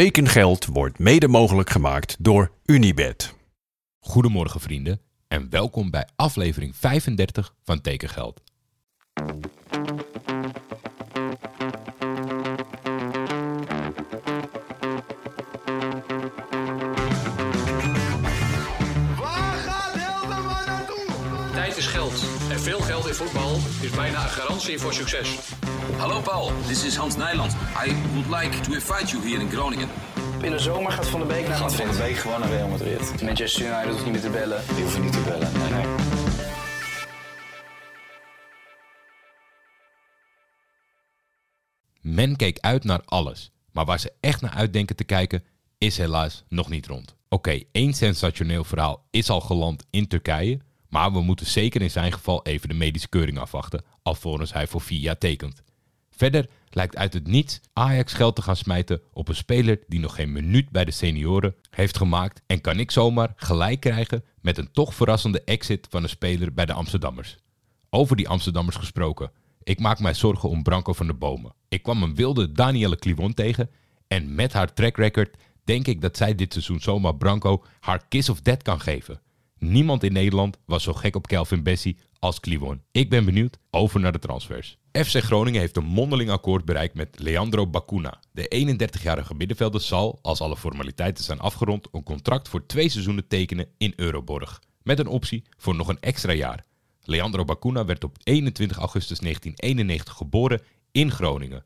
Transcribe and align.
Tekengeld 0.00 0.66
wordt 0.66 0.98
mede 0.98 1.28
mogelijk 1.28 1.70
gemaakt 1.70 2.16
door 2.18 2.50
Unibed. 2.64 3.34
Goedemorgen 3.98 4.60
vrienden 4.60 5.00
en 5.28 5.50
welkom 5.50 5.90
bij 5.90 6.08
aflevering 6.16 6.76
35 6.76 7.54
van 7.64 7.80
Tekengeld. 7.80 8.40
Tijd 21.52 21.76
is 21.76 21.86
geld. 21.86 22.24
En 22.50 22.60
veel 22.60 22.80
geld 22.80 23.06
in 23.06 23.14
voetbal 23.14 23.56
is 23.82 23.90
bijna 23.90 24.22
een 24.22 24.30
garantie 24.30 24.78
voor 24.78 24.92
succes. 24.92 25.54
Hallo 25.92 26.20
Paul, 26.20 26.52
this 26.66 26.84
is 26.84 26.96
Hans 26.96 27.16
Nijland. 27.16 27.52
I 27.86 27.94
would 28.12 28.40
like 28.40 28.60
to 28.62 28.72
invite 28.72 29.12
you 29.12 29.28
here 29.28 29.40
in 29.40 29.50
Groningen. 29.50 29.88
In 30.42 30.50
de 30.50 30.58
zomer 30.58 30.92
gaat 30.92 31.08
Van 31.08 31.20
de 31.20 31.26
Beek 31.26 31.48
naar 31.48 31.56
Gaat 31.56 31.74
van 31.74 31.90
de 31.90 31.96
week 31.96 32.16
gewoon 32.16 32.40
naar 32.40 32.48
Real 32.48 32.68
Madrid. 32.68 33.22
Manchester 33.22 33.66
United 33.66 33.90
hoeft 33.90 34.04
niet 34.04 34.12
meer 34.12 34.22
te 34.22 34.30
bellen. 34.30 34.62
Die 34.74 34.82
hoeven 34.82 35.02
niet 35.02 35.12
te 35.12 35.20
bellen. 35.20 35.52
Nee, 35.58 35.70
nee. 35.70 35.86
Men 42.00 42.36
keek 42.36 42.58
uit 42.60 42.84
naar 42.84 43.02
alles, 43.04 43.50
maar 43.72 43.84
waar 43.84 44.00
ze 44.00 44.12
echt 44.20 44.40
naar 44.40 44.54
uitdenken 44.54 44.96
te 44.96 45.04
kijken 45.04 45.44
is 45.78 45.96
helaas 45.96 46.44
nog 46.48 46.68
niet 46.68 46.86
rond. 46.86 47.16
Oké, 47.28 47.60
één 47.72 47.94
sensationeel 47.94 48.64
verhaal 48.64 49.06
is 49.10 49.30
al 49.30 49.40
geland 49.40 49.84
in 49.90 50.08
Turkije, 50.08 50.60
maar 50.88 51.12
we 51.12 51.20
moeten 51.20 51.46
zeker 51.46 51.82
in 51.82 51.90
zijn 51.90 52.12
geval 52.12 52.42
even 52.42 52.68
de 52.68 52.74
medische 52.74 53.08
keuring 53.08 53.38
afwachten, 53.38 53.84
alvorens 54.02 54.52
hij 54.52 54.66
voor 54.66 54.80
vier 54.80 55.00
jaar 55.00 55.18
tekent. 55.18 55.62
Verder 56.16 56.48
lijkt 56.70 56.96
uit 56.96 57.12
het 57.12 57.26
niets 57.26 57.60
Ajax 57.72 58.12
geld 58.12 58.36
te 58.36 58.42
gaan 58.42 58.56
smijten 58.56 59.00
op 59.12 59.28
een 59.28 59.34
speler 59.34 59.78
die 59.88 60.00
nog 60.00 60.14
geen 60.14 60.32
minuut 60.32 60.70
bij 60.70 60.84
de 60.84 60.90
senioren 60.90 61.54
heeft 61.70 61.96
gemaakt 61.96 62.42
en 62.46 62.60
kan 62.60 62.78
ik 62.78 62.90
zomaar 62.90 63.32
gelijk 63.36 63.80
krijgen 63.80 64.24
met 64.40 64.58
een 64.58 64.70
toch 64.72 64.94
verrassende 64.94 65.42
exit 65.44 65.86
van 65.90 66.02
een 66.02 66.08
speler 66.08 66.52
bij 66.52 66.66
de 66.66 66.72
Amsterdammers. 66.72 67.36
Over 67.90 68.16
die 68.16 68.28
Amsterdammers 68.28 68.76
gesproken. 68.76 69.30
Ik 69.62 69.80
maak 69.80 70.00
mij 70.00 70.14
zorgen 70.14 70.48
om 70.48 70.62
Branko 70.62 70.92
van 70.92 71.06
der 71.06 71.18
Bomen. 71.18 71.54
Ik 71.68 71.82
kwam 71.82 72.02
een 72.02 72.14
wilde 72.14 72.52
Danielle 72.52 72.96
Clivon 72.96 73.34
tegen. 73.34 73.70
En 74.08 74.34
met 74.34 74.52
haar 74.52 74.72
track 74.72 74.96
record 74.96 75.36
denk 75.64 75.86
ik 75.86 76.00
dat 76.00 76.16
zij 76.16 76.34
dit 76.34 76.52
seizoen 76.52 76.80
zomaar 76.80 77.16
Branko 77.16 77.64
haar 77.80 78.04
kiss 78.08 78.28
of 78.28 78.40
death 78.40 78.62
kan 78.62 78.80
geven. 78.80 79.20
Niemand 79.58 80.02
in 80.02 80.12
Nederland 80.12 80.58
was 80.66 80.82
zo 80.82 80.92
gek 80.92 81.16
op 81.16 81.26
Kelvin 81.26 81.62
Bessie 81.62 81.96
als 82.24 82.40
Clivon. 82.40 82.82
Ik 82.90 83.10
ben 83.10 83.24
benieuwd. 83.24 83.58
Over 83.70 84.00
naar 84.00 84.12
de 84.12 84.18
transfers. 84.18 84.78
FC 84.92 85.16
Groningen 85.16 85.60
heeft 85.60 85.76
een 85.76 85.84
mondeling 85.84 86.30
akkoord 86.30 86.64
bereikt 86.64 86.94
met 86.94 87.18
Leandro 87.18 87.66
Bacuna. 87.66 88.20
De 88.32 88.76
31-jarige 88.78 89.34
middenvelder 89.34 89.80
zal, 89.80 90.18
als 90.22 90.40
alle 90.40 90.56
formaliteiten 90.56 91.24
zijn 91.24 91.40
afgerond, 91.40 91.88
een 91.92 92.02
contract 92.02 92.48
voor 92.48 92.66
twee 92.66 92.88
seizoenen 92.88 93.26
tekenen 93.26 93.68
in 93.78 93.92
Euroborg. 93.96 94.60
Met 94.82 94.98
een 94.98 95.06
optie 95.06 95.44
voor 95.56 95.74
nog 95.74 95.88
een 95.88 96.00
extra 96.00 96.32
jaar. 96.32 96.64
Leandro 97.02 97.44
Bacuna 97.44 97.84
werd 97.84 98.04
op 98.04 98.16
21 98.22 98.76
augustus 98.76 99.18
1991 99.18 100.14
geboren 100.14 100.60
in 100.92 101.10
Groningen. 101.10 101.64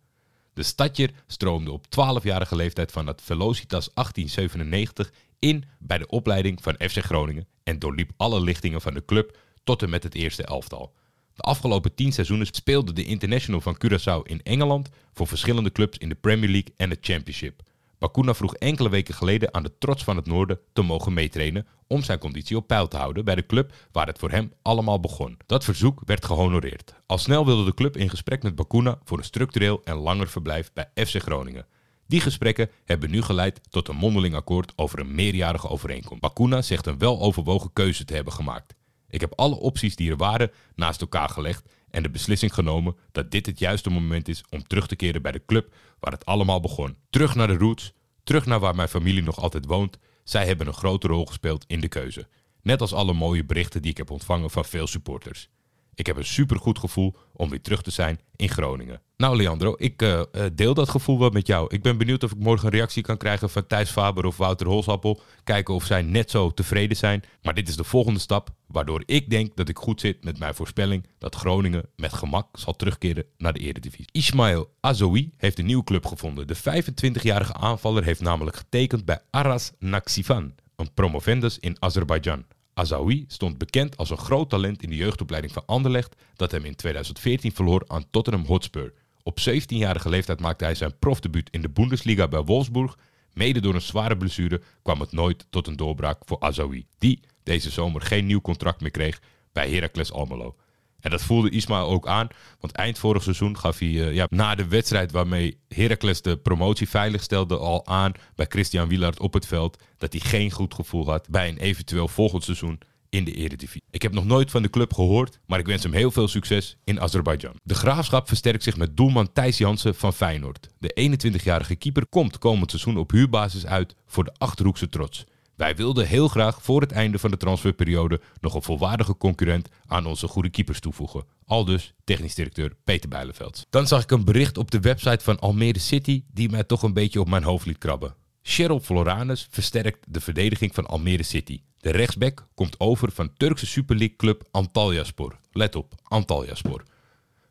De 0.54 0.62
stadjer 0.62 1.10
stroomde 1.26 1.72
op 1.72 1.86
12-jarige 1.86 2.56
leeftijd 2.56 2.92
van 2.92 3.06
het 3.06 3.22
Velocitas 3.22 3.90
1897 3.94 5.12
in 5.38 5.64
bij 5.78 5.98
de 5.98 6.06
opleiding 6.06 6.62
van 6.62 6.74
FC 6.78 6.98
Groningen 6.98 7.46
en 7.62 7.78
doorliep 7.78 8.10
alle 8.16 8.40
lichtingen 8.40 8.80
van 8.80 8.94
de 8.94 9.04
club 9.04 9.36
tot 9.68 9.82
en 9.82 9.90
met 9.90 10.02
het 10.02 10.14
eerste 10.14 10.42
elftal. 10.42 10.92
De 11.34 11.42
afgelopen 11.42 11.94
10 11.94 12.12
seizoenen 12.12 12.46
speelde 12.46 12.92
de 12.92 13.04
international 13.04 13.60
van 13.60 13.78
Curaçao 13.84 14.22
in 14.22 14.42
Engeland 14.42 14.88
voor 15.12 15.26
verschillende 15.26 15.72
clubs 15.72 15.98
in 15.98 16.08
de 16.08 16.14
Premier 16.14 16.50
League 16.50 16.74
en 16.76 16.88
de 16.88 16.98
Championship. 17.00 17.62
Bakuna 17.98 18.34
vroeg 18.34 18.54
enkele 18.54 18.88
weken 18.88 19.14
geleden 19.14 19.54
aan 19.54 19.62
de 19.62 19.78
trots 19.78 20.04
van 20.04 20.16
het 20.16 20.26
noorden 20.26 20.58
te 20.72 20.82
mogen 20.82 21.12
meetrainen 21.12 21.66
om 21.86 22.02
zijn 22.02 22.18
conditie 22.18 22.56
op 22.56 22.66
peil 22.66 22.88
te 22.88 22.96
houden 22.96 23.24
bij 23.24 23.34
de 23.34 23.46
club 23.46 23.74
waar 23.92 24.06
het 24.06 24.18
voor 24.18 24.30
hem 24.30 24.52
allemaal 24.62 25.00
begon. 25.00 25.36
Dat 25.46 25.64
verzoek 25.64 26.00
werd 26.04 26.24
gehonoreerd. 26.24 26.94
Al 27.06 27.18
snel 27.18 27.46
wilde 27.46 27.64
de 27.64 27.74
club 27.74 27.96
in 27.96 28.10
gesprek 28.10 28.42
met 28.42 28.54
Bakuna 28.54 28.98
voor 29.04 29.18
een 29.18 29.24
structureel 29.24 29.80
en 29.84 29.96
langer 29.96 30.28
verblijf 30.28 30.72
bij 30.72 30.90
FC 31.06 31.22
Groningen. 31.22 31.66
Die 32.06 32.20
gesprekken 32.20 32.70
hebben 32.84 33.10
nu 33.10 33.22
geleid 33.22 33.60
tot 33.70 33.88
een 33.88 33.96
mondeling 33.96 34.34
akkoord 34.34 34.72
over 34.76 34.98
een 34.98 35.14
meerjarige 35.14 35.68
overeenkomst. 35.68 36.22
Bakuna 36.22 36.62
zegt 36.62 36.86
een 36.86 36.98
weloverwogen 36.98 37.72
keuze 37.72 38.04
te 38.04 38.14
hebben 38.14 38.32
gemaakt. 38.32 38.76
Ik 39.10 39.20
heb 39.20 39.32
alle 39.34 39.54
opties 39.54 39.96
die 39.96 40.10
er 40.10 40.16
waren 40.16 40.50
naast 40.74 41.00
elkaar 41.00 41.28
gelegd 41.28 41.68
en 41.90 42.02
de 42.02 42.10
beslissing 42.10 42.54
genomen 42.54 42.96
dat 43.12 43.30
dit 43.30 43.46
het 43.46 43.58
juiste 43.58 43.90
moment 43.90 44.28
is 44.28 44.44
om 44.50 44.66
terug 44.66 44.86
te 44.86 44.96
keren 44.96 45.22
bij 45.22 45.32
de 45.32 45.44
club 45.46 45.74
waar 46.00 46.12
het 46.12 46.24
allemaal 46.24 46.60
begon. 46.60 46.96
Terug 47.10 47.34
naar 47.34 47.46
de 47.46 47.56
roots, 47.56 47.92
terug 48.24 48.46
naar 48.46 48.60
waar 48.60 48.74
mijn 48.74 48.88
familie 48.88 49.22
nog 49.22 49.38
altijd 49.40 49.66
woont. 49.66 49.98
Zij 50.24 50.46
hebben 50.46 50.66
een 50.66 50.72
grote 50.72 51.06
rol 51.06 51.26
gespeeld 51.26 51.64
in 51.66 51.80
de 51.80 51.88
keuze. 51.88 52.28
Net 52.62 52.80
als 52.80 52.92
alle 52.92 53.12
mooie 53.12 53.44
berichten 53.44 53.82
die 53.82 53.90
ik 53.90 53.96
heb 53.96 54.10
ontvangen 54.10 54.50
van 54.50 54.64
veel 54.64 54.86
supporters. 54.86 55.48
Ik 55.98 56.06
heb 56.06 56.16
een 56.16 56.24
supergoed 56.24 56.78
gevoel 56.78 57.14
om 57.32 57.50
weer 57.50 57.60
terug 57.60 57.82
te 57.82 57.90
zijn 57.90 58.20
in 58.36 58.48
Groningen. 58.48 59.00
Nou 59.16 59.36
Leandro, 59.36 59.74
ik 59.76 60.02
eh, 60.02 60.20
eh, 60.20 60.26
deel 60.52 60.74
dat 60.74 60.88
gevoel 60.88 61.18
wel 61.18 61.30
met 61.30 61.46
jou. 61.46 61.74
Ik 61.74 61.82
ben 61.82 61.98
benieuwd 61.98 62.22
of 62.24 62.32
ik 62.32 62.38
morgen 62.38 62.66
een 62.66 62.72
reactie 62.72 63.02
kan 63.02 63.16
krijgen 63.16 63.50
van 63.50 63.66
Thijs 63.66 63.90
Faber 63.90 64.24
of 64.24 64.36
Wouter 64.36 64.66
Holsappel. 64.66 65.20
Kijken 65.44 65.74
of 65.74 65.84
zij 65.84 66.02
net 66.02 66.30
zo 66.30 66.50
tevreden 66.50 66.96
zijn. 66.96 67.22
Maar 67.42 67.54
dit 67.54 67.68
is 67.68 67.76
de 67.76 67.84
volgende 67.84 68.20
stap 68.20 68.50
waardoor 68.66 69.02
ik 69.06 69.30
denk 69.30 69.56
dat 69.56 69.68
ik 69.68 69.78
goed 69.78 70.00
zit 70.00 70.24
met 70.24 70.38
mijn 70.38 70.54
voorspelling 70.54 71.06
dat 71.18 71.34
Groningen 71.34 71.88
met 71.96 72.12
gemak 72.12 72.58
zal 72.58 72.76
terugkeren 72.76 73.24
naar 73.36 73.52
de 73.52 73.60
eredivisie. 73.60 74.08
Ismail 74.12 74.70
Azoui 74.80 75.32
heeft 75.36 75.58
een 75.58 75.66
nieuwe 75.66 75.84
club 75.84 76.06
gevonden. 76.06 76.46
De 76.46 76.56
25-jarige 76.56 77.54
aanvaller 77.54 78.04
heeft 78.04 78.20
namelijk 78.20 78.56
getekend 78.56 79.04
bij 79.04 79.20
Aras 79.30 79.72
Naxivan, 79.78 80.54
een 80.76 80.94
promovendus 80.94 81.58
in 81.58 81.76
Azerbeidzjan. 81.78 82.44
Azaoui 82.78 83.24
stond 83.28 83.58
bekend 83.58 83.96
als 83.96 84.10
een 84.10 84.18
groot 84.18 84.50
talent 84.50 84.82
in 84.82 84.90
de 84.90 84.96
jeugdopleiding 84.96 85.52
van 85.52 85.62
Anderlecht 85.66 86.16
dat 86.36 86.50
hem 86.50 86.64
in 86.64 86.74
2014 86.74 87.52
verloor 87.52 87.84
aan 87.86 88.10
Tottenham 88.10 88.44
Hotspur. 88.44 88.92
Op 89.22 89.38
17-jarige 89.40 90.08
leeftijd 90.08 90.40
maakte 90.40 90.64
hij 90.64 90.74
zijn 90.74 90.98
profdebuut 90.98 91.50
in 91.50 91.62
de 91.62 91.68
Bundesliga 91.68 92.28
bij 92.28 92.42
Wolfsburg. 92.42 92.98
Mede 93.32 93.60
door 93.60 93.74
een 93.74 93.80
zware 93.80 94.16
blessure 94.16 94.62
kwam 94.82 95.00
het 95.00 95.12
nooit 95.12 95.46
tot 95.50 95.66
een 95.66 95.76
doorbraak 95.76 96.22
voor 96.24 96.40
Azaoui, 96.40 96.86
die 96.98 97.20
deze 97.42 97.70
zomer 97.70 98.02
geen 98.02 98.26
nieuw 98.26 98.40
contract 98.40 98.80
meer 98.80 98.90
kreeg 98.90 99.20
bij 99.52 99.70
Heracles 99.70 100.12
Almelo. 100.12 100.56
En 101.00 101.10
dat 101.10 101.22
voelde 101.22 101.50
Ismail 101.50 101.88
ook 101.88 102.06
aan, 102.06 102.28
want 102.60 102.72
eind 102.72 102.98
vorig 102.98 103.22
seizoen 103.22 103.58
gaf 103.58 103.78
hij 103.78 103.88
eh, 103.88 104.14
ja, 104.14 104.26
na 104.30 104.54
de 104.54 104.68
wedstrijd 104.68 105.12
waarmee 105.12 105.58
Heracles 105.68 106.22
de 106.22 106.36
promotie 106.36 106.88
veilig 106.88 107.22
stelde 107.22 107.58
al 107.58 107.86
aan 107.86 108.12
bij 108.34 108.46
Christian 108.48 108.88
Wielaert 108.88 109.20
op 109.20 109.32
het 109.32 109.46
veld 109.46 109.82
dat 109.96 110.12
hij 110.12 110.20
geen 110.20 110.50
goed 110.50 110.74
gevoel 110.74 111.06
had 111.10 111.28
bij 111.28 111.48
een 111.48 111.58
eventueel 111.58 112.08
volgend 112.08 112.44
seizoen 112.44 112.78
in 113.08 113.24
de 113.24 113.32
Eredivisie. 113.32 113.82
Ik 113.90 114.02
heb 114.02 114.12
nog 114.12 114.24
nooit 114.24 114.50
van 114.50 114.62
de 114.62 114.70
club 114.70 114.94
gehoord, 114.94 115.40
maar 115.46 115.58
ik 115.58 115.66
wens 115.66 115.82
hem 115.82 115.92
heel 115.92 116.10
veel 116.10 116.28
succes 116.28 116.76
in 116.84 117.00
Azerbeidzjan. 117.00 117.60
De 117.62 117.74
Graafschap 117.74 118.28
versterkt 118.28 118.62
zich 118.62 118.76
met 118.76 118.96
doelman 118.96 119.32
Thijs 119.32 119.58
Jansen 119.58 119.94
van 119.94 120.12
Feyenoord. 120.12 120.68
De 120.78 121.18
21-jarige 121.40 121.76
keeper 121.76 122.06
komt 122.06 122.38
komend 122.38 122.70
seizoen 122.70 122.98
op 122.98 123.10
huurbasis 123.10 123.66
uit 123.66 123.94
voor 124.06 124.24
de 124.24 124.34
Achterhoekse 124.38 124.88
trots. 124.88 125.26
Wij 125.58 125.76
wilden 125.76 126.06
heel 126.06 126.28
graag 126.28 126.62
voor 126.62 126.80
het 126.80 126.92
einde 126.92 127.18
van 127.18 127.30
de 127.30 127.36
transferperiode 127.36 128.20
nog 128.40 128.54
een 128.54 128.62
volwaardige 128.62 129.16
concurrent 129.16 129.68
aan 129.86 130.06
onze 130.06 130.28
goede 130.28 130.50
keepers 130.50 130.80
toevoegen. 130.80 131.24
Aldus 131.44 131.94
technisch 132.04 132.34
directeur 132.34 132.72
Peter 132.84 133.08
Bijleveld. 133.08 133.66
Dan 133.70 133.86
zag 133.86 134.02
ik 134.02 134.10
een 134.10 134.24
bericht 134.24 134.58
op 134.58 134.70
de 134.70 134.80
website 134.80 135.24
van 135.24 135.38
Almere 135.38 135.78
City 135.78 136.22
die 136.32 136.50
mij 136.50 136.64
toch 136.64 136.82
een 136.82 136.92
beetje 136.92 137.20
op 137.20 137.28
mijn 137.28 137.42
hoofd 137.42 137.66
liet 137.66 137.78
krabben. 137.78 138.14
Cheryl 138.42 138.80
Floranus 138.80 139.46
versterkt 139.50 139.98
de 140.08 140.20
verdediging 140.20 140.74
van 140.74 140.86
Almere 140.86 141.22
City. 141.22 141.60
De 141.78 141.90
rechtsback 141.90 142.48
komt 142.54 142.80
over 142.80 143.12
van 143.12 143.32
Turkse 143.36 143.66
Super 143.66 144.16
club 144.16 144.44
Antalyaspor. 144.50 145.38
Let 145.52 145.76
op, 145.76 145.94
Antalyaspor. 146.02 146.82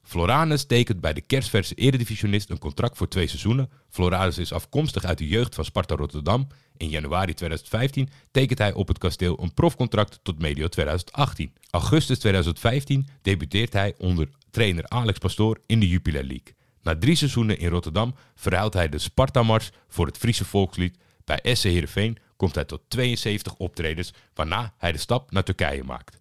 Floranus 0.08 0.64
tekent 0.64 1.02
bij 1.02 1.14
de 1.14 1.22
kerstverse 1.22 1.74
eredivisionist 1.74 2.50
een 2.50 2.60
contract 2.60 2.98
voor 2.98 3.08
twee 3.08 3.28
seizoenen. 3.28 3.70
Floranus 3.90 4.38
is 4.38 4.54
afkomstig 4.54 5.04
uit 5.04 5.18
de 5.18 5.28
jeugd 5.28 5.56
van 5.56 5.66
Sparta 5.66 5.96
Rotterdam. 5.96 6.48
In 6.78 6.90
januari 6.90 7.34
2015 7.34 8.10
tekent 8.32 8.60
hij 8.60 8.74
op 8.74 8.88
het 8.88 8.98
kasteel 8.98 9.40
een 9.42 9.54
profcontract 9.54 10.20
tot 10.24 10.40
medio 10.40 10.68
2018. 10.68 11.54
Augustus 11.70 12.20
2015 12.20 13.08
debuteert 13.22 13.74
hij 13.74 13.94
onder 13.98 14.30
trainer 14.52 14.88
Alex 14.88 15.18
Pastoor 15.18 15.60
in 15.66 15.80
de 15.80 15.88
Jupiler 15.88 16.24
League. 16.24 16.56
Na 16.82 16.98
drie 16.98 17.16
seizoenen 17.16 17.60
in 17.60 17.70
Rotterdam 17.70 18.16
verhuilt 18.36 18.74
hij 18.74 18.90
de 18.90 18.98
Sparta-mars 18.98 19.70
voor 19.88 20.06
het 20.06 20.18
Friese 20.18 20.46
volkslied. 20.46 20.98
Bij 21.26 21.40
SC 21.44 21.64
Heerenveen 21.64 22.18
komt 22.36 22.56
hij 22.56 22.66
tot 22.66 22.82
72 22.88 23.56
optredens, 23.56 24.14
waarna 24.34 24.74
hij 24.78 24.92
de 24.92 24.98
stap 24.98 25.32
naar 25.32 25.44
Turkije 25.44 25.84
maakt. 25.84 26.20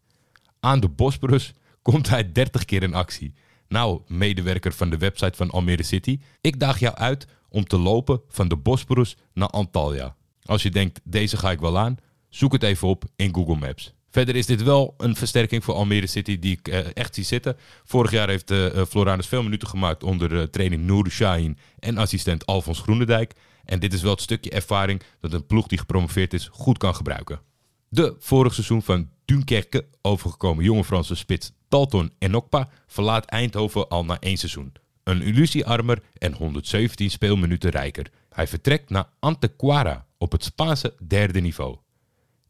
Aan 0.61 0.81
de 0.81 0.89
Bosporus 0.89 1.53
komt 1.83 2.09
hij 2.09 2.33
30 2.33 2.65
keer 2.65 2.83
in 2.83 2.95
actie. 2.95 3.35
Nou, 3.69 4.01
medewerker 4.07 4.73
van 4.73 4.91
de 4.91 4.99
website 4.99 5.37
van 5.37 5.51
Almere 5.51 5.83
City, 5.83 6.21
ik 6.41 6.61
daag 6.61 6.79
jou 6.79 6.95
uit 6.95 7.27
om 7.49 7.65
te 7.65 7.79
lopen 7.79 8.21
van 8.29 8.49
de 8.49 8.57
Bosporus 8.57 9.17
naar 9.33 9.49
Antalya. 9.49 10.17
Als 10.43 10.63
je 10.63 10.71
denkt, 10.71 11.01
deze 11.05 11.37
ga 11.37 11.51
ik 11.51 11.61
wel 11.61 11.79
aan, 11.79 11.97
zoek 12.29 12.53
het 12.53 12.63
even 12.63 12.89
op 12.89 13.05
in 13.17 13.35
Google 13.35 13.57
Maps. 13.57 13.95
Verder 14.11 14.37
is 14.37 14.47
dit 14.47 14.63
wel 14.63 14.95
een 14.97 15.17
versterking 15.17 15.65
voor 15.65 15.75
Almere 15.75 16.07
City 16.07 16.39
die 16.39 16.59
ik 16.59 16.69
eh, 16.69 16.87
echt 16.95 17.15
zie 17.15 17.25
zitten. 17.25 17.57
Vorig 17.85 18.11
jaar 18.11 18.29
heeft 18.29 18.51
eh, 18.51 18.85
Floranus 18.89 19.27
veel 19.27 19.43
minuten 19.43 19.69
gemaakt 19.69 20.03
onder 20.03 20.33
uh, 20.33 20.43
training 20.43 20.83
Noor 20.83 21.09
Shahin 21.09 21.59
en 21.79 21.99
assistent 21.99 22.47
Alfons 22.47 22.81
Groenendijk. 22.81 23.33
En 23.65 23.81
dit 23.81 23.93
is 23.93 24.03
wel 24.03 24.11
het 24.11 24.21
stukje 24.21 24.51
ervaring 24.51 25.03
dat 25.21 25.33
een 25.33 25.47
ploeg 25.47 25.67
die 25.67 25.79
gepromoveerd 25.79 26.35
is 26.35 26.49
goed 26.53 26.79
kan 26.79 26.95
gebruiken. 26.95 27.41
De 27.97 28.17
vorig 28.19 28.55
seizoen 28.55 28.83
van 28.83 29.09
Dunkerque 29.25 29.87
overgekomen 30.03 30.65
jonge 30.65 30.85
Franse 30.85 31.15
spits 31.15 31.53
Dalton 31.69 32.13
Enokpa 32.19 32.69
verlaat 32.87 33.25
Eindhoven 33.25 33.89
al 33.89 34.05
na 34.05 34.21
één 34.21 34.37
seizoen. 34.37 34.73
Een 35.03 35.23
illusiearmer 35.23 36.03
en 36.19 36.33
117 36.33 37.11
speelminuten 37.11 37.71
rijker. 37.71 38.11
Hij 38.29 38.47
vertrekt 38.47 38.91
naar 38.91 39.09
Antequara 39.19 40.07
op 40.19 40.33
het 40.33 40.45
Spaanse 40.45 40.95
derde 41.07 41.41
niveau. 41.41 41.77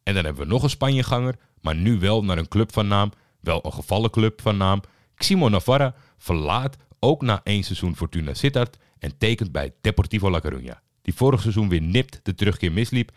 En 0.02 0.14
dan 0.14 0.24
hebben 0.24 0.42
we 0.42 0.52
nog 0.52 0.62
een 0.62 0.70
Spanjeganger, 0.70 1.38
maar 1.60 1.76
nu 1.76 1.98
wel 1.98 2.24
naar 2.24 2.38
een 2.38 2.48
club 2.48 2.72
van 2.72 2.88
naam, 2.88 3.12
wel 3.40 3.64
een 3.64 3.72
gevallen 3.72 4.10
club 4.10 4.40
van 4.40 4.56
naam. 4.56 4.80
Ximo 5.14 5.48
Navarra 5.48 5.94
verlaat 6.18 6.76
ook 6.98 7.22
na 7.22 7.40
één 7.44 7.62
seizoen 7.62 7.96
Fortuna 7.96 8.34
Sittard 8.34 8.76
en 8.98 9.18
tekent 9.18 9.52
bij 9.52 9.74
Deportivo 9.80 10.30
La 10.30 10.40
Coruña, 10.40 10.80
die 11.02 11.14
vorig 11.14 11.40
seizoen 11.40 11.68
weer 11.68 11.82
nipt 11.82 12.20
de 12.22 12.34
terugkeer 12.34 12.72
misliep 12.72 13.10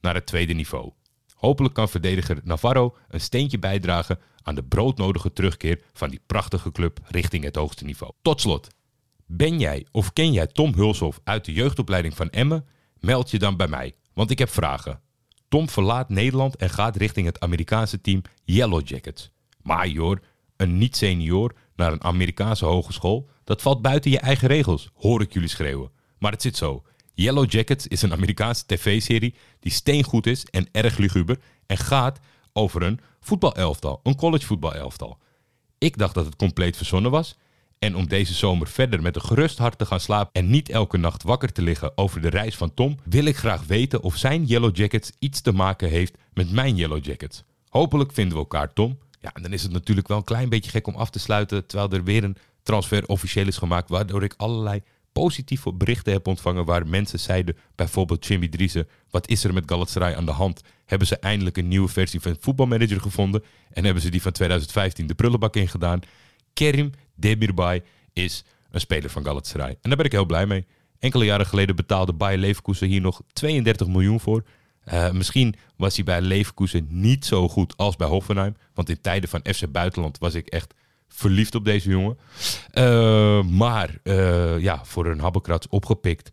naar 0.00 0.14
het 0.14 0.26
tweede 0.26 0.52
niveau. 0.52 0.92
Hopelijk 1.40 1.74
kan 1.74 1.88
verdediger 1.88 2.40
Navarro 2.44 2.96
een 3.08 3.20
steentje 3.20 3.58
bijdragen 3.58 4.18
aan 4.42 4.54
de 4.54 4.62
broodnodige 4.62 5.32
terugkeer 5.32 5.82
van 5.92 6.10
die 6.10 6.20
prachtige 6.26 6.72
club 6.72 7.00
richting 7.04 7.44
het 7.44 7.56
hoogste 7.56 7.84
niveau. 7.84 8.12
Tot 8.22 8.40
slot, 8.40 8.68
ben 9.26 9.58
jij 9.58 9.86
of 9.92 10.12
ken 10.12 10.32
jij 10.32 10.46
Tom 10.46 10.74
Hulshoff 10.74 11.20
uit 11.24 11.44
de 11.44 11.52
jeugdopleiding 11.52 12.16
van 12.16 12.30
Emmen? 12.30 12.66
Meld 12.98 13.30
je 13.30 13.38
dan 13.38 13.56
bij 13.56 13.68
mij, 13.68 13.94
want 14.14 14.30
ik 14.30 14.38
heb 14.38 14.50
vragen. 14.50 15.00
Tom 15.48 15.68
verlaat 15.68 16.08
Nederland 16.08 16.56
en 16.56 16.70
gaat 16.70 16.96
richting 16.96 17.26
het 17.26 17.40
Amerikaanse 17.40 18.00
team 18.00 18.22
Yellow 18.44 18.88
Jackets. 18.88 19.30
Maar 19.62 19.88
een 20.56 20.78
niet-senior 20.78 21.54
naar 21.76 21.92
een 21.92 22.04
Amerikaanse 22.04 22.64
hogeschool, 22.64 23.28
dat 23.44 23.62
valt 23.62 23.82
buiten 23.82 24.10
je 24.10 24.18
eigen 24.18 24.48
regels, 24.48 24.90
hoor 24.94 25.20
ik 25.20 25.32
jullie 25.32 25.48
schreeuwen. 25.48 25.90
Maar 26.18 26.32
het 26.32 26.42
zit 26.42 26.56
zo. 26.56 26.82
Yellow 27.14 27.50
Jackets 27.50 27.86
is 27.86 28.02
een 28.02 28.12
Amerikaanse 28.12 28.66
tv-serie 28.66 29.34
die 29.60 29.72
steengoed 29.72 30.26
is 30.26 30.44
en 30.44 30.68
erg 30.72 30.96
luguber 30.96 31.38
en 31.66 31.76
gaat 31.76 32.18
over 32.52 32.82
een 32.82 33.00
voetbalelftal, 33.20 34.00
een 34.02 34.16
collegevoetbalelftal. 34.16 35.18
Ik 35.78 35.98
dacht 35.98 36.14
dat 36.14 36.24
het 36.24 36.36
compleet 36.36 36.76
verzonnen 36.76 37.10
was 37.10 37.36
en 37.78 37.96
om 37.96 38.08
deze 38.08 38.34
zomer 38.34 38.68
verder 38.68 39.02
met 39.02 39.16
een 39.16 39.22
gerust 39.22 39.58
hart 39.58 39.78
te 39.78 39.86
gaan 39.86 40.00
slapen 40.00 40.32
en 40.32 40.50
niet 40.50 40.68
elke 40.68 40.96
nacht 40.96 41.22
wakker 41.22 41.52
te 41.52 41.62
liggen 41.62 41.92
over 41.98 42.20
de 42.20 42.28
reis 42.28 42.56
van 42.56 42.74
Tom, 42.74 42.98
wil 43.04 43.24
ik 43.24 43.36
graag 43.36 43.64
weten 43.66 44.02
of 44.02 44.16
zijn 44.16 44.44
Yellow 44.44 44.76
Jackets 44.76 45.12
iets 45.18 45.40
te 45.40 45.52
maken 45.52 45.88
heeft 45.88 46.18
met 46.32 46.52
mijn 46.52 46.76
Yellow 46.76 47.04
Jackets. 47.04 47.44
Hopelijk 47.68 48.12
vinden 48.12 48.32
we 48.32 48.38
elkaar, 48.38 48.72
Tom. 48.72 48.98
Ja, 49.20 49.32
en 49.32 49.42
dan 49.42 49.52
is 49.52 49.62
het 49.62 49.72
natuurlijk 49.72 50.08
wel 50.08 50.16
een 50.16 50.24
klein 50.24 50.48
beetje 50.48 50.70
gek 50.70 50.86
om 50.86 50.94
af 50.94 51.10
te 51.10 51.18
sluiten 51.18 51.66
terwijl 51.66 51.90
er 51.90 52.04
weer 52.04 52.24
een 52.24 52.36
transfer 52.62 53.06
officieel 53.06 53.46
is 53.46 53.56
gemaakt, 53.56 53.88
waardoor 53.88 54.22
ik 54.22 54.34
allerlei 54.36 54.82
positieve 55.12 55.72
berichten 55.72 56.12
heb 56.12 56.26
ontvangen 56.26 56.64
waar 56.64 56.86
mensen 56.86 57.20
zeiden, 57.20 57.56
bijvoorbeeld 57.74 58.26
Jimmy 58.26 58.48
Driessen, 58.48 58.88
wat 59.10 59.28
is 59.28 59.44
er 59.44 59.54
met 59.54 59.64
Galatasaray 59.66 60.14
aan 60.14 60.26
de 60.26 60.32
hand? 60.32 60.60
Hebben 60.84 61.08
ze 61.08 61.16
eindelijk 61.16 61.56
een 61.56 61.68
nieuwe 61.68 61.88
versie 61.88 62.20
van 62.20 62.36
voetbalmanager 62.40 63.00
gevonden 63.00 63.44
en 63.72 63.84
hebben 63.84 64.02
ze 64.02 64.10
die 64.10 64.22
van 64.22 64.32
2015 64.32 65.06
de 65.06 65.14
prullenbak 65.14 65.56
ingedaan? 65.56 66.00
Kerim 66.52 66.90
Demirbay 67.14 67.82
is 68.12 68.44
een 68.70 68.80
speler 68.80 69.10
van 69.10 69.24
Galatasaray. 69.24 69.70
En 69.70 69.78
daar 69.82 69.96
ben 69.96 70.06
ik 70.06 70.12
heel 70.12 70.26
blij 70.26 70.46
mee. 70.46 70.66
Enkele 70.98 71.24
jaren 71.24 71.46
geleden 71.46 71.76
betaalde 71.76 72.12
Bayer 72.12 72.38
Leverkusen 72.38 72.88
hier 72.88 73.00
nog 73.00 73.22
32 73.32 73.86
miljoen 73.86 74.20
voor. 74.20 74.44
Uh, 74.92 75.10
misschien 75.10 75.54
was 75.76 75.96
hij 75.96 76.04
bij 76.04 76.20
Leverkusen 76.20 76.86
niet 76.90 77.24
zo 77.24 77.48
goed 77.48 77.76
als 77.76 77.96
bij 77.96 78.06
Hoffenheim. 78.06 78.56
Want 78.74 78.88
in 78.88 79.00
tijden 79.00 79.28
van 79.28 79.40
FC 79.54 79.70
Buitenland 79.72 80.18
was 80.18 80.34
ik 80.34 80.46
echt 80.46 80.74
verliefd 81.14 81.54
op 81.54 81.64
deze 81.64 81.90
jongen. 81.90 82.18
Uh, 82.72 83.42
maar 83.42 83.98
uh, 84.04 84.58
ja, 84.58 84.84
voor 84.84 85.06
een 85.06 85.20
habbekrats 85.20 85.68
opgepikt. 85.68 86.30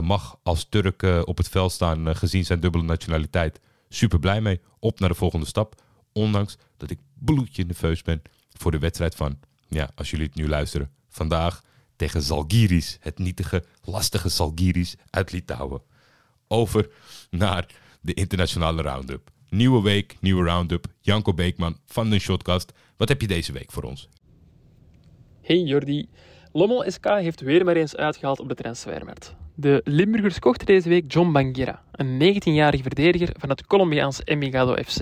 mag 0.00 0.38
als 0.42 0.66
Turk 0.68 1.02
op 1.24 1.36
het 1.36 1.48
veld 1.48 1.72
staan 1.72 2.16
gezien 2.16 2.44
zijn 2.44 2.60
dubbele 2.60 2.84
nationaliteit. 2.84 3.60
Super 3.88 4.18
blij 4.18 4.40
mee. 4.40 4.60
Op 4.78 5.00
naar 5.00 5.08
de 5.08 5.14
volgende 5.14 5.46
stap. 5.46 5.82
Ondanks 6.12 6.56
dat 6.76 6.90
ik 6.90 6.98
bloedje 7.14 7.64
nerveus 7.64 8.02
ben 8.02 8.22
voor 8.52 8.70
de 8.70 8.78
wedstrijd 8.78 9.14
van 9.14 9.38
ja, 9.68 9.90
als 9.94 10.10
jullie 10.10 10.26
het 10.26 10.34
nu 10.34 10.48
luisteren, 10.48 10.90
vandaag 11.08 11.62
tegen 11.96 12.22
Zalgiris, 12.22 12.96
het 13.00 13.18
nietige, 13.18 13.64
lastige 13.82 14.28
Zalgiris 14.28 14.96
uit 15.10 15.32
Litouwen. 15.32 15.82
Over 16.48 16.90
naar 17.30 17.66
de 18.00 18.14
internationale 18.14 18.82
roundup. 18.82 19.30
Nieuwe 19.54 19.82
week, 19.82 20.16
nieuwe 20.20 20.44
roundup. 20.44 20.86
Janko 21.00 21.34
Beekman 21.34 21.76
van 21.86 22.10
de 22.10 22.18
Shotcast. 22.18 22.72
Wat 22.96 23.08
heb 23.08 23.20
je 23.20 23.26
deze 23.26 23.52
week 23.52 23.72
voor 23.72 23.82
ons? 23.82 24.08
Hey 25.42 25.58
Jordi. 25.58 26.08
Lommel 26.52 26.90
SK 26.90 27.04
heeft 27.04 27.40
weer 27.40 27.64
maar 27.64 27.76
eens 27.76 27.96
uitgehaald 27.96 28.40
op 28.40 28.48
de 28.48 28.54
transfermarkt. 28.54 29.34
De 29.54 29.80
Limburgers 29.84 30.38
kochten 30.38 30.66
deze 30.66 30.88
week 30.88 31.12
John 31.12 31.32
Banguera, 31.32 31.82
een 31.92 32.34
19-jarige 32.34 32.82
verdediger 32.82 33.34
van 33.38 33.48
het 33.48 33.66
Colombiaanse 33.66 34.24
Envigado 34.24 34.74
FC. 34.74 35.00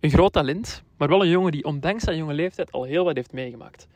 Een 0.00 0.10
groot 0.10 0.32
talent, 0.32 0.82
maar 0.96 1.08
wel 1.08 1.22
een 1.22 1.30
jongen 1.30 1.52
die 1.52 1.64
ondanks 1.64 2.04
zijn 2.04 2.16
jonge 2.16 2.34
leeftijd 2.34 2.72
al 2.72 2.84
heel 2.84 3.04
wat 3.04 3.16
heeft 3.16 3.32
meegemaakt. 3.32 3.86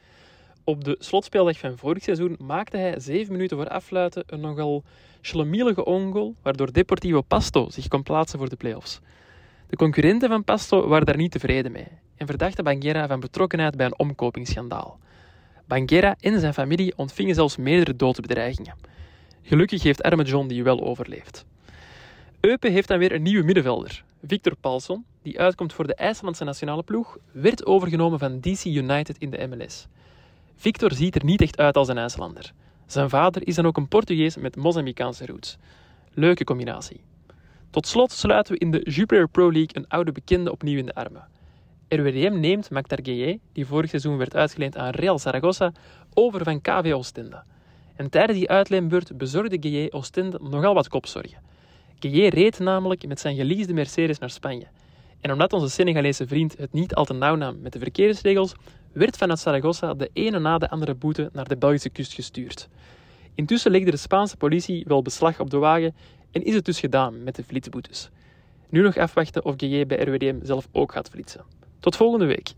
Op 0.64 0.84
de 0.84 0.96
slotspeeldag 0.98 1.58
van 1.58 1.78
vorig 1.78 2.02
seizoen 2.02 2.36
maakte 2.38 2.76
hij 2.76 3.00
zeven 3.00 3.32
minuten 3.32 3.56
voor 3.56 3.68
afluiten 3.68 4.22
een 4.26 4.40
nogal 4.40 4.84
schlomielige 5.20 5.84
ongoal, 5.84 6.34
waardoor 6.42 6.72
Deportivo 6.72 7.20
Pasto 7.20 7.70
zich 7.70 7.88
kon 7.88 8.02
plaatsen 8.02 8.38
voor 8.38 8.48
de 8.48 8.56
play-offs. 8.56 9.00
De 9.70 9.76
concurrenten 9.76 10.28
van 10.28 10.44
Pasto 10.44 10.88
waren 10.88 11.06
daar 11.06 11.16
niet 11.16 11.30
tevreden 11.30 11.72
mee 11.72 11.88
en 12.16 12.26
verdachten 12.26 12.64
Banguera 12.64 13.06
van 13.06 13.20
betrokkenheid 13.20 13.76
bij 13.76 13.86
een 13.86 13.98
omkopingsschandaal. 13.98 14.98
Banguera 15.66 16.16
en 16.20 16.40
zijn 16.40 16.54
familie 16.54 16.92
ontvingen 16.96 17.34
zelfs 17.34 17.56
meerdere 17.56 17.96
doodsbedreigingen. 17.96 18.74
Gelukkig 19.42 19.82
heeft 19.82 20.02
arme 20.02 20.24
John 20.24 20.46
die 20.46 20.62
wel 20.62 20.80
overleefd. 20.80 21.44
Eupen 22.40 22.72
heeft 22.72 22.88
dan 22.88 22.98
weer 22.98 23.12
een 23.12 23.22
nieuwe 23.22 23.44
middenvelder, 23.44 24.04
Victor 24.26 24.56
Paulson, 24.60 25.04
die 25.22 25.40
uitkomt 25.40 25.72
voor 25.72 25.86
de 25.86 25.94
IJslandse 25.94 26.44
nationale 26.44 26.82
ploeg, 26.82 27.18
werd 27.32 27.66
overgenomen 27.66 28.18
van 28.18 28.40
DC 28.40 28.64
United 28.64 29.18
in 29.18 29.30
de 29.30 29.46
MLS. 29.46 29.86
Victor 30.56 30.92
ziet 30.92 31.14
er 31.14 31.24
niet 31.24 31.40
echt 31.40 31.58
uit 31.58 31.76
als 31.76 31.88
een 31.88 31.98
IJslander. 31.98 32.52
Zijn 32.86 33.10
vader 33.10 33.46
is 33.46 33.54
dan 33.54 33.66
ook 33.66 33.76
een 33.76 33.88
Portugees 33.88 34.36
met 34.36 34.56
Mozambicaanse 34.56 35.26
roots. 35.26 35.56
Leuke 36.12 36.44
combinatie. 36.44 37.00
Tot 37.70 37.86
slot 37.86 38.12
sluiten 38.12 38.52
we 38.52 38.58
in 38.58 38.70
de 38.70 38.90
Jupiler 38.90 39.28
Pro 39.28 39.52
League 39.52 39.70
een 39.72 39.88
oude 39.88 40.12
bekende 40.12 40.52
opnieuw 40.52 40.78
in 40.78 40.86
de 40.86 40.94
armen. 40.94 41.28
RWDM 41.88 42.40
neemt 42.40 42.70
Maktar 42.70 42.98
Gueye, 43.02 43.40
die 43.52 43.66
vorig 43.66 43.90
seizoen 43.90 44.16
werd 44.16 44.36
uitgeleend 44.36 44.76
aan 44.76 44.90
Real 44.90 45.18
Zaragoza, 45.18 45.72
over 46.14 46.44
van 46.44 46.60
KV 46.60 46.92
Oostende. 46.94 47.42
En 47.96 48.10
tijdens 48.10 48.38
die 48.38 48.48
uitleenbeurt 48.48 49.16
bezorgde 49.18 49.56
Gueye 49.60 49.92
Oostende 49.92 50.38
nogal 50.42 50.74
wat 50.74 50.88
kopzorgen. 50.88 51.38
Gueye 51.98 52.30
reed 52.30 52.58
namelijk 52.58 53.06
met 53.06 53.20
zijn 53.20 53.36
geleasede 53.36 53.72
Mercedes 53.72 54.18
naar 54.18 54.30
Spanje. 54.30 54.66
En 55.20 55.32
omdat 55.32 55.52
onze 55.52 55.68
Senegalese 55.68 56.26
vriend 56.26 56.56
het 56.58 56.72
niet 56.72 56.94
al 56.94 57.04
te 57.04 57.14
nauw 57.14 57.34
nam 57.34 57.60
met 57.60 57.72
de 57.72 57.78
verkeersregels, 57.78 58.54
werd 58.92 59.16
vanuit 59.16 59.38
Zaragoza 59.38 59.94
de 59.94 60.10
ene 60.12 60.38
na 60.38 60.58
de 60.58 60.70
andere 60.70 60.94
boete 60.94 61.30
naar 61.32 61.48
de 61.48 61.56
Belgische 61.56 61.90
kust 61.90 62.14
gestuurd. 62.14 62.68
Intussen 63.34 63.70
legde 63.70 63.90
de 63.90 63.96
Spaanse 63.96 64.36
politie 64.36 64.84
wel 64.86 65.02
beslag 65.02 65.40
op 65.40 65.50
de 65.50 65.56
wagen 65.56 65.94
en 66.30 66.44
is 66.44 66.54
het 66.54 66.64
dus 66.64 66.80
gedaan 66.80 67.22
met 67.22 67.36
de 67.36 67.44
flitsboetes. 67.44 68.10
Nu 68.68 68.82
nog 68.82 68.96
afwachten 68.96 69.44
of 69.44 69.54
GJ 69.56 69.86
bij 69.86 70.02
RWDM 70.02 70.38
zelf 70.42 70.68
ook 70.72 70.92
gaat 70.92 71.08
flitsen. 71.08 71.44
Tot 71.80 71.96
volgende 71.96 72.24
week. 72.26 72.52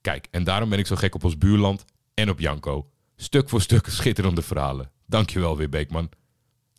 Kijk, 0.00 0.26
en 0.30 0.44
daarom 0.44 0.68
ben 0.68 0.78
ik 0.78 0.86
zo 0.86 0.96
gek 0.96 1.14
op 1.14 1.24
ons 1.24 1.38
buurland 1.38 1.84
en 2.14 2.30
op 2.30 2.40
Janko. 2.40 2.86
Stuk 3.16 3.48
voor 3.48 3.60
stuk 3.60 3.86
schitterende 3.86 4.42
verhalen. 4.42 4.90
Dankjewel 5.06 5.56
weer, 5.56 5.68
Beekman. 5.68 6.08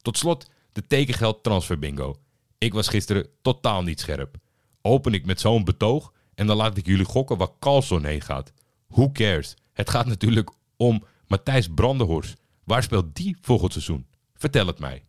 Tot 0.02 0.18
slot 0.18 0.50
de 0.72 0.88
tekengeld 0.88 1.44
transfer 1.44 1.80
bingo. 1.80 2.16
Ik 2.58 2.74
was 2.74 2.88
gisteren 2.88 3.28
totaal 3.42 3.84
niet 3.84 4.00
scherp. 4.00 4.36
Open 4.82 5.14
ik 5.14 5.26
met 5.26 5.40
zo'n 5.40 5.64
betoog 5.64 6.14
en 6.36 6.48
dan 6.48 6.58
laat 6.58 6.78
ik 6.78 6.86
jullie 6.86 7.06
gokken 7.06 7.38
waar 7.38 7.60
Carlson 7.60 8.06
heen 8.06 8.22
gaat. 8.22 8.54
Who 8.88 9.12
cares? 9.12 9.56
Het 9.74 9.90
gaat 9.90 10.06
natuurlijk 10.06 10.52
om 10.78 11.04
Matthijs 11.28 11.68
Brandenhorst. 11.68 12.42
Waar 12.64 12.84
speelt 12.84 13.16
die 13.16 13.38
volgend 13.42 13.72
seizoen? 13.72 14.08
Vertel 14.34 14.68
het 14.68 14.80
mij. 14.80 15.04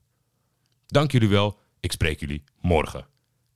Dank 0.90 1.12
jullie 1.12 1.28
wel. 1.28 1.58
Ik 1.80 1.92
spreek 1.92 2.20
jullie 2.20 2.44
morgen. 2.60 3.06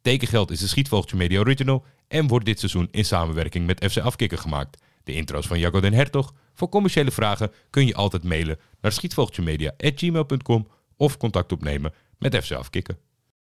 Tekengeld 0.02 0.50
is 0.50 0.60
de 0.60 0.66
Schietvogeltje 0.66 1.16
Media 1.16 1.40
Original 1.40 1.84
en 2.08 2.26
wordt 2.26 2.44
dit 2.44 2.58
seizoen 2.58 2.88
in 2.90 3.04
samenwerking 3.04 3.66
met 3.66 3.84
FC 3.90 3.98
Afkikken 3.98 4.38
gemaakt. 4.38 4.82
De 5.04 5.12
intro's 5.12 5.46
van 5.46 5.58
Jacco 5.58 5.80
den 5.80 5.92
Hertog. 5.92 6.34
Voor 6.54 6.68
commerciële 6.68 7.10
vragen 7.10 7.52
kun 7.70 7.86
je 7.86 7.94
altijd 7.94 8.22
mailen 8.22 8.58
naar 8.80 8.92
schietvogeltjemedia.gmail.com 8.92 10.68
of 10.96 11.16
contact 11.16 11.52
opnemen 11.52 11.92
met 12.18 12.44
FC 12.44 12.52
Afkikken. 12.52 12.98